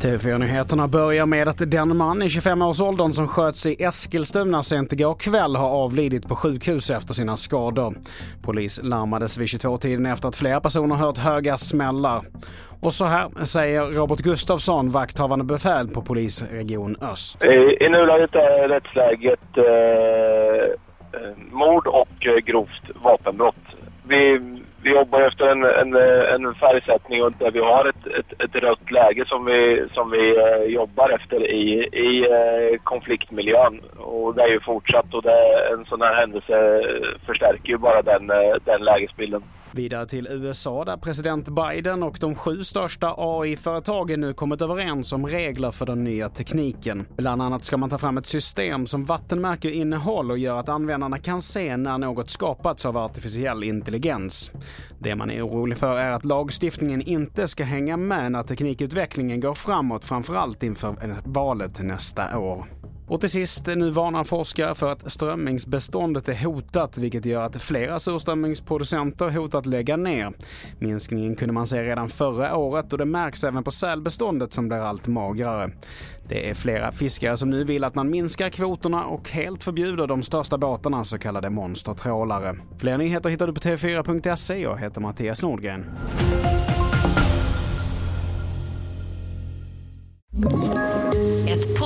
[0.00, 5.56] TV4-nyheterna börjar med att den man i 25-årsåldern som sköts i Eskilstuna sent igår kväll
[5.56, 7.94] har avlidit på sjukhus efter sina skador.
[8.42, 12.20] Polis larmades vid 22-tiden efter att flera personer hört höga smällar.
[12.80, 17.44] Och så här säger Robert Gustafsson, vakthavande befäl på polisregion Öst.
[17.44, 19.64] I, i nuläget är rättsläget eh,
[21.20, 23.69] eh mord och eh, grovt vapenbrott.
[24.10, 24.40] Vi
[24.82, 25.94] vi jobbar efter en, en,
[26.46, 30.36] en färgsättning och där vi har ett, ett, ett rött läge som vi, som vi
[30.38, 33.80] eh, jobbar efter i, i eh, konfliktmiljön.
[33.98, 36.82] Och det är ju fortsatt och det, en sån här händelse
[37.26, 39.42] förstärker ju bara den, eh, den lägesbilden.
[39.72, 45.26] Vidare till USA där president Biden och de sju största AI-företagen nu kommit överens om
[45.26, 47.06] regler för den nya tekniken.
[47.16, 51.18] Bland annat ska man ta fram ett system som vattenmärker innehåll och gör att användarna
[51.18, 54.52] kan se när något skapats av artificiell intelligens.
[54.98, 59.54] Det man är orolig för är att lagstiftningen inte ska hänga med när teknikutvecklingen går
[59.54, 62.79] framåt, framförallt inför valet nästa år.
[63.10, 67.98] Och till sist, nu varnar forskare för att strömmingsbeståndet är hotat vilket gör att flera
[67.98, 70.32] surströmmingsproducenter hotat lägga ner.
[70.78, 74.78] Minskningen kunde man se redan förra året och det märks även på sälbeståndet som blir
[74.78, 75.70] allt magrare.
[76.28, 80.22] Det är flera fiskare som nu vill att man minskar kvoterna och helt förbjuder de
[80.22, 82.56] största båtarna, så kallade monstertrålare.
[82.78, 84.58] Fler nyheter hittar du på tv4.se.
[84.58, 85.84] Jag heter Mattias Nordgren.